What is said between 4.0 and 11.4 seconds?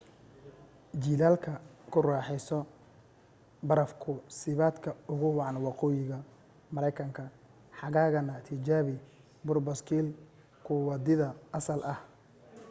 ku siibadka ugu wacan waqooyiga maraykanka xagaagana tijaabi buur-baaskil ku wadiida